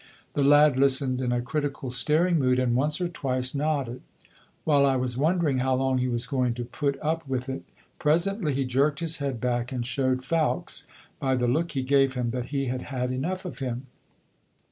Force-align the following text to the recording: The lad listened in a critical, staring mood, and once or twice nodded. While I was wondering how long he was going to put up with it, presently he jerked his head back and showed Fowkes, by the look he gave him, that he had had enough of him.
The 0.33 0.43
lad 0.43 0.77
listened 0.77 1.21
in 1.21 1.31
a 1.31 1.43
critical, 1.43 1.91
staring 1.91 2.39
mood, 2.39 2.57
and 2.57 2.73
once 2.75 2.99
or 2.99 3.07
twice 3.07 3.53
nodded. 3.53 4.01
While 4.63 4.83
I 4.83 4.95
was 4.95 5.15
wondering 5.15 5.59
how 5.59 5.75
long 5.75 5.99
he 5.99 6.07
was 6.07 6.25
going 6.25 6.55
to 6.55 6.65
put 6.65 6.99
up 7.03 7.27
with 7.27 7.47
it, 7.47 7.61
presently 7.99 8.55
he 8.55 8.65
jerked 8.65 8.99
his 9.01 9.17
head 9.17 9.39
back 9.39 9.71
and 9.71 9.85
showed 9.85 10.23
Fowkes, 10.25 10.87
by 11.19 11.35
the 11.35 11.47
look 11.47 11.73
he 11.73 11.83
gave 11.83 12.15
him, 12.15 12.31
that 12.31 12.47
he 12.47 12.65
had 12.65 12.81
had 12.89 13.11
enough 13.11 13.45
of 13.45 13.59
him. 13.59 13.85